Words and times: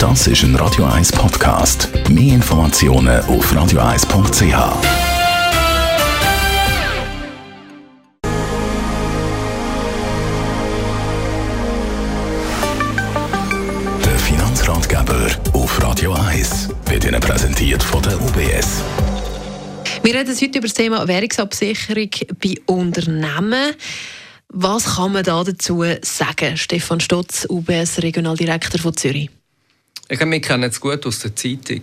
Das 0.00 0.26
ist 0.26 0.42
ein 0.44 0.56
Radio 0.56 0.86
1 0.86 1.12
Podcast. 1.12 1.90
Mehr 2.08 2.36
Informationen 2.36 3.20
auf 3.26 3.52
radio1.ch. 3.52 4.40
Der 14.02 14.18
Finanzratgeber 14.18 15.26
auf 15.52 15.82
Radio 15.82 16.14
1 16.14 16.70
wird 16.86 17.04
Ihnen 17.04 17.20
präsentiert 17.20 17.82
von 17.82 18.02
der 18.02 18.18
UBS. 18.18 18.82
Wir 20.02 20.14
reden 20.14 20.34
heute 20.34 20.46
über 20.46 20.66
das 20.66 20.72
Thema 20.72 21.06
Währungsabsicherung 21.06 22.08
bei 22.42 22.54
Unternehmen. 22.64 23.74
Was 24.48 24.96
kann 24.96 25.12
man 25.12 25.24
da 25.24 25.44
dazu 25.44 25.84
sagen? 26.00 26.56
Stefan 26.56 27.00
Stotz, 27.00 27.46
UBS 27.50 28.02
Regionaldirektor 28.02 28.80
von 28.80 28.96
Zürich. 28.96 29.28
Ich 30.12 30.18
glaube, 30.18 30.32
wir 30.32 30.40
kennen 30.40 30.68
es 30.68 30.80
gut 30.80 31.06
aus 31.06 31.20
der 31.20 31.36
Zeitung. 31.36 31.82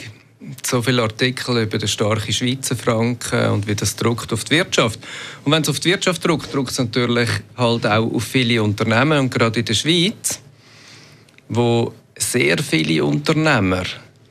So 0.62 0.82
viele 0.82 1.02
Artikel 1.02 1.62
über 1.62 1.78
den 1.78 1.88
starken 1.88 2.34
Schweizer 2.34 2.76
Franken 2.76 3.52
und 3.52 3.68
wie 3.68 3.76
das 3.76 3.96
druckt 3.96 4.34
auf 4.34 4.44
die 4.44 4.58
Wirtschaft. 4.58 5.00
Und 5.46 5.54
wenn 5.54 5.62
es 5.62 5.70
auf 5.70 5.80
die 5.80 5.92
Wirtschaft 5.92 6.28
druckt, 6.28 6.54
druckt 6.54 6.72
es 6.72 6.78
natürlich 6.78 7.30
halt 7.56 7.86
auch 7.86 8.14
auf 8.14 8.24
viele 8.26 8.62
Unternehmen. 8.62 9.18
Und 9.18 9.34
gerade 9.34 9.60
in 9.60 9.66
der 9.66 9.74
Schweiz, 9.76 10.42
wo 11.48 11.94
sehr 12.18 12.58
viele 12.58 13.06
Unternehmer 13.06 13.86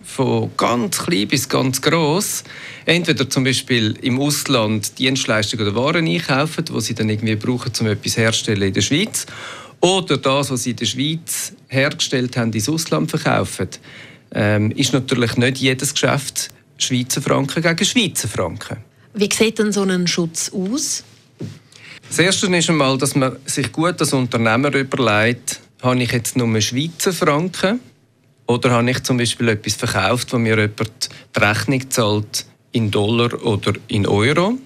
von 0.04 0.50
ganz 0.58 0.98
klein 0.98 1.28
bis 1.28 1.48
ganz 1.48 1.80
groß 1.80 2.44
entweder 2.84 3.30
zum 3.30 3.44
Beispiel 3.44 3.96
im 4.02 4.20
Ausland 4.20 4.98
Dienstleistungen 4.98 5.68
oder 5.68 5.74
Waren 5.74 6.06
einkaufen, 6.06 6.66
die 6.66 6.80
sie 6.82 6.94
dann 6.94 7.08
irgendwie 7.08 7.36
brauchen, 7.36 7.72
um 7.80 7.86
etwas 7.86 8.18
herzustellen 8.18 8.62
in 8.62 8.74
der 8.74 8.82
Schweiz, 8.82 9.26
oder 9.86 10.18
das, 10.18 10.50
was 10.50 10.64
sie 10.64 10.70
in 10.70 10.76
der 10.76 10.86
Schweiz 10.86 11.52
hergestellt 11.68 12.36
haben, 12.36 12.52
ins 12.52 12.68
Ausland 12.68 13.10
verkaufen, 13.10 13.68
ähm, 14.32 14.70
ist 14.72 14.92
natürlich 14.92 15.36
nicht 15.36 15.58
jedes 15.58 15.94
Geschäft 15.94 16.50
Schweizer 16.78 17.22
Franken 17.22 17.62
gegen 17.62 17.84
Schweizer 17.84 18.28
Franken. 18.28 18.78
Wie 19.14 19.28
sieht 19.32 19.58
denn 19.58 19.72
so 19.72 19.82
ein 19.82 20.06
Schutz 20.06 20.50
aus? 20.52 21.04
Das 22.08 22.18
Erste 22.18 22.54
ist 22.54 22.68
einmal, 22.68 22.98
dass 22.98 23.14
man 23.14 23.36
sich 23.46 23.72
gut 23.72 24.00
als 24.00 24.12
Unternehmer 24.12 24.74
überlegt, 24.74 25.60
habe 25.82 26.02
ich 26.02 26.12
jetzt 26.12 26.36
nur 26.36 26.60
Schweizer 26.60 27.12
Franken 27.12 27.80
oder 28.46 28.70
habe 28.70 28.90
ich 28.90 29.02
zum 29.02 29.16
Beispiel 29.16 29.48
etwas 29.48 29.74
verkauft, 29.74 30.32
wo 30.32 30.38
mir 30.38 30.56
jemand 30.56 31.08
die 31.34 31.40
Rechnung 31.40 31.90
zahlt 31.90 32.46
in 32.72 32.90
Dollar 32.90 33.44
oder 33.44 33.72
in 33.88 34.06
Euro? 34.06 34.58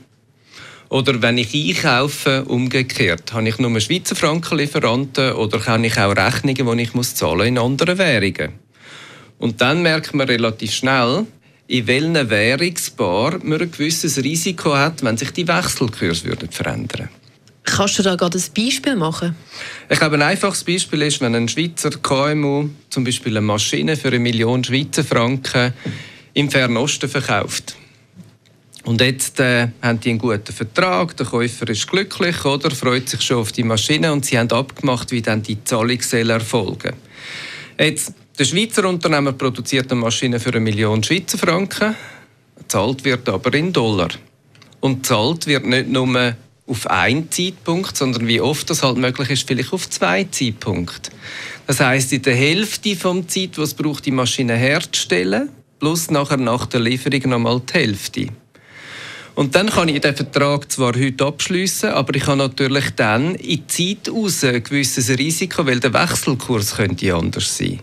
Oder 0.91 1.23
wenn 1.23 1.39
ich 1.39 1.55
einkaufe, 1.55 2.45
umgekehrt, 2.47 3.33
habe 3.33 3.49
ich 3.49 3.59
nur 3.59 3.81
Schweizer 3.81 4.17
Frankenlieferanten 4.17 5.35
oder 5.35 5.65
habe 5.65 5.87
ich 5.87 5.97
auch 5.97 6.17
Rechnungen, 6.17 6.77
die 6.79 6.83
ich 6.83 6.95
muss 6.95 7.15
zahlen 7.15 7.47
in 7.47 7.59
anderen 7.59 7.97
Währungen? 7.97 8.55
Und 9.39 9.61
dann 9.61 9.83
merkt 9.83 10.15
man 10.15 10.27
relativ 10.27 10.73
schnell, 10.73 11.27
in 11.69 11.87
welchen 11.87 12.29
Währungspaar 12.29 13.39
man 13.45 13.61
ein 13.61 13.71
gewisses 13.71 14.19
Risiko 14.19 14.77
hat, 14.77 15.05
wenn 15.05 15.17
sich 15.17 15.31
die 15.31 15.47
Wechselkurse 15.47 16.25
würden 16.25 16.51
verändern 16.51 17.09
Kannst 17.63 18.01
du 18.01 18.03
da 18.03 18.17
gerade 18.17 18.39
ein 18.39 18.45
Beispiel 18.57 18.97
machen? 18.97 19.37
Ich 19.89 19.99
glaube, 19.99 20.17
ein 20.17 20.23
einfaches 20.23 20.65
Beispiel 20.65 21.03
ist, 21.03 21.21
wenn 21.21 21.37
ein 21.37 21.49
Schweizer 21.49 21.91
KMU 21.91 22.69
zum 22.89 23.05
Beispiel 23.05 23.37
eine 23.37 23.47
Maschine 23.47 23.97
für 23.97 24.09
eine 24.09 24.19
Million 24.19 24.65
Schweizer 24.65 25.05
Franken 25.05 25.73
im 26.35 26.51
Fernosten 26.51 27.09
verkauft. 27.09 27.77
Und 28.91 29.01
jetzt 29.01 29.39
äh, 29.39 29.69
haben 29.83 30.01
die 30.01 30.11
einen 30.11 30.19
guten 30.19 30.53
Vertrag, 30.53 31.17
der 31.17 31.25
Käufer 31.25 31.69
ist 31.69 31.87
glücklich, 31.87 32.45
oder 32.45 32.73
freut 32.73 33.09
sich 33.09 33.21
schon 33.21 33.37
auf 33.37 33.53
die 33.53 33.63
Maschine 33.63 34.13
und 34.13 34.25
sie 34.25 34.37
haben 34.37 34.51
abgemacht, 34.51 35.13
wie 35.13 35.23
dann 35.23 35.45
die 35.45 35.63
Zahlung 35.63 36.01
erfolgen. 36.11 36.95
Jetzt, 37.79 38.15
der 38.37 38.45
Schweizer 38.45 38.89
Unternehmer 38.89 39.31
produziert 39.31 39.93
eine 39.93 40.01
Maschine 40.01 40.41
für 40.41 40.51
eine 40.51 40.59
Million 40.59 41.05
Schweizer 41.05 41.39
Franken, 41.39 41.95
zahlt 42.67 43.05
wird 43.05 43.29
aber 43.29 43.55
in 43.55 43.73
Dollar. 43.73 44.09
Und 44.81 45.07
zahlt 45.07 45.47
wird 45.47 45.67
nicht 45.67 45.89
nur 45.89 46.35
auf 46.67 46.87
einen 46.89 47.31
Zeitpunkt, 47.31 47.97
sondern 47.97 48.27
wie 48.27 48.41
oft 48.41 48.69
das 48.71 48.83
halt 48.83 48.97
möglich 48.97 49.31
ist, 49.31 49.47
vielleicht 49.47 49.73
auf 49.73 49.89
zwei 49.89 50.25
Zeitpunkte. 50.25 51.13
Das 51.69 51.79
heißt, 51.79 52.13
in 52.13 52.23
der 52.23 52.35
Hälfte 52.35 52.97
vom 52.97 53.29
Zeit, 53.29 53.57
was 53.57 53.73
braucht, 53.73 54.07
die 54.07 54.11
Maschine 54.11 54.57
herzustellen, 54.57 55.49
plus 55.79 56.11
nachher 56.11 56.39
nach 56.39 56.67
der 56.67 56.81
Lieferung 56.81 57.31
nochmal 57.31 57.61
die 57.61 57.75
Hälfte. 57.75 58.27
Und 59.35 59.55
dann 59.55 59.71
kann 59.71 59.89
ich 59.89 60.01
den 60.01 60.15
Vertrag 60.15 60.71
zwar 60.71 60.95
heute 60.95 61.25
abschließen, 61.25 61.91
aber 61.91 62.15
ich 62.15 62.27
habe 62.27 62.39
natürlich 62.39 62.91
dann 62.97 63.35
in 63.37 63.63
die 63.67 63.97
Zeit 63.99 64.13
raus 64.13 64.45
ein 64.45 64.63
gewisses 64.63 65.09
Risiko, 65.11 65.65
weil 65.67 65.81
der 65.81 65.93
Wechselkurs 65.93 66.77
könnte 66.77 67.15
anders 67.15 67.57
sein. 67.57 67.81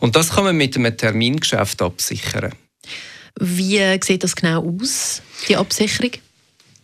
Und 0.00 0.16
das 0.16 0.30
kann 0.30 0.44
man 0.44 0.56
mit 0.56 0.76
einem 0.76 0.96
Termingeschäft 0.96 1.82
absichern. 1.82 2.52
Wie 3.38 3.98
sieht 4.02 4.24
das 4.24 4.34
genau 4.36 4.76
aus, 4.80 5.22
die 5.48 5.56
Absicherung? 5.56 6.12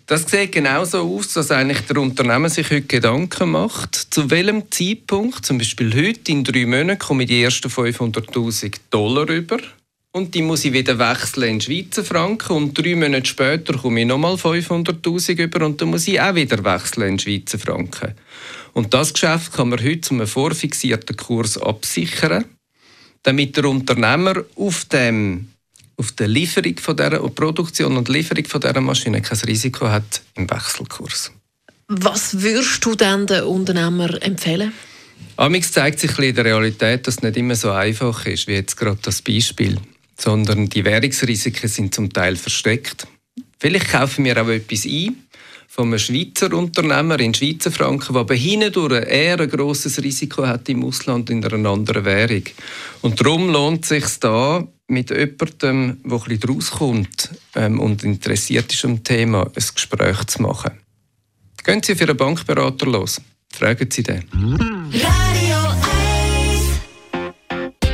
Das 0.06 0.30
sieht 0.30 0.52
genauso 0.52 1.08
aus, 1.08 1.32
dass 1.32 1.50
eigentlich 1.50 1.80
der 1.82 1.96
Unternehmer 1.98 2.50
sich 2.50 2.70
heute 2.70 2.82
Gedanken 2.82 3.52
macht, 3.52 3.94
zu 3.94 4.30
welchem 4.30 4.70
Zeitpunkt, 4.70 5.46
zum 5.46 5.58
Beispiel 5.58 5.94
heute 5.94 6.32
in 6.32 6.44
drei 6.44 6.66
Monaten, 6.66 6.98
komme 6.98 7.22
ich 7.22 7.28
die 7.28 7.42
ersten 7.42 7.68
500.000 7.68 8.74
Dollar 8.90 9.28
über 9.30 9.58
und 10.12 10.34
die 10.34 10.42
muss 10.42 10.64
ich 10.64 10.72
wieder 10.72 10.98
wechseln 10.98 11.48
in 11.48 11.60
Schweizer 11.60 12.04
Franken 12.04 12.52
und 12.52 12.78
drei 12.78 12.94
Monate 12.94 13.26
später 13.26 13.76
komme 13.76 14.00
ich 14.00 14.06
nochmal 14.06 14.34
500'000 14.34 15.42
über 15.42 15.64
und 15.64 15.80
dann 15.80 15.88
muss 15.88 16.06
ich 16.06 16.20
auch 16.20 16.34
wieder 16.34 16.62
wechseln 16.64 17.08
in 17.08 17.18
Schweizer 17.18 17.58
Franken. 17.58 18.14
Und 18.74 18.92
das 18.94 19.14
Geschäft 19.14 19.54
kann 19.54 19.70
man 19.70 19.82
heute 19.82 20.02
zu 20.02 20.14
einem 20.14 20.26
vorfixierten 20.26 21.16
Kurs 21.16 21.58
absichern, 21.58 22.44
damit 23.22 23.56
der 23.56 23.64
Unternehmer 23.64 24.44
auf 24.56 24.84
dem 24.86 25.48
auf 25.98 26.12
der 26.12 26.26
Lieferung 26.26 26.78
von 26.78 26.96
der 26.96 27.10
Produktion 27.10 27.96
und 27.96 28.08
Lieferung 28.08 28.44
von 28.46 28.60
dieser 28.60 28.80
Maschine 28.80 29.20
kein 29.20 29.38
Risiko 29.38 29.88
hat 29.88 30.22
im 30.34 30.50
Wechselkurs. 30.50 31.30
Was 31.86 32.40
würdest 32.42 32.84
du 32.84 32.94
denn 32.94 33.26
den 33.26 33.44
Unternehmer 33.44 34.20
empfehlen? 34.22 34.72
Amix 35.36 35.70
zeigt 35.70 36.00
sich 36.00 36.18
in 36.18 36.34
der 36.34 36.46
Realität, 36.46 37.06
dass 37.06 37.16
es 37.16 37.22
nicht 37.22 37.36
immer 37.36 37.54
so 37.54 37.70
einfach 37.70 38.26
ist, 38.26 38.48
wie 38.48 38.54
jetzt 38.54 38.76
gerade 38.76 38.98
das 39.02 39.22
Beispiel 39.22 39.78
sondern 40.18 40.68
die 40.68 40.84
Währungsrisiken 40.84 41.68
sind 41.68 41.94
zum 41.94 42.12
Teil 42.12 42.36
versteckt. 42.36 43.06
Vielleicht 43.58 43.90
kaufen 43.90 44.24
wir 44.24 44.40
auch 44.42 44.48
etwas 44.48 44.84
ein 44.84 45.16
von 45.68 45.88
einem 45.88 45.98
Schweizer 45.98 46.52
Unternehmer 46.52 47.18
in 47.18 47.32
Schweizer 47.32 47.70
Franken, 47.70 48.12
der 48.12 48.20
aber 48.20 48.34
hindurch 48.34 49.06
eher 49.08 49.40
ein 49.40 49.48
grosses 49.48 50.02
Risiko 50.02 50.46
hat 50.46 50.68
im 50.68 50.84
Ausland 50.84 51.30
in 51.30 51.42
einer 51.42 51.70
anderen 51.70 52.04
Währung. 52.04 52.42
Und 53.00 53.18
darum 53.18 53.48
lohnt 53.48 53.84
es 53.84 53.88
sich 53.88 54.18
da, 54.20 54.68
mit 54.88 55.08
jemandem, 55.08 55.98
der 56.04 56.18
bisschen 56.18 56.50
rauskommt 56.50 57.30
ähm, 57.54 57.80
und 57.80 58.04
interessiert 58.04 58.70
ist 58.72 58.84
am 58.84 59.02
Thema, 59.02 59.44
ein 59.46 59.64
Gespräch 59.74 60.24
zu 60.24 60.42
machen. 60.42 60.72
Gehen 61.64 61.82
Sie 61.82 61.94
für 61.94 62.04
einen 62.04 62.16
Bankberater 62.18 62.86
los. 62.86 63.20
Fragen 63.50 63.90
Sie 63.90 64.02
den. 64.02 64.24